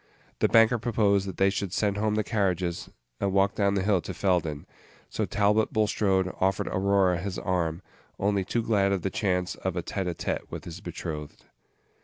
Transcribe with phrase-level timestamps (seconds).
[0.39, 4.01] The banker proposed that they should send home the carriages, and walk down the hill
[4.01, 4.65] to Felden;
[5.11, 7.83] so Page 42 Talbot Bulstrode offered Aurora his arm,
[8.17, 11.45] only too glad of the chance of a tête à tête with his betrothed.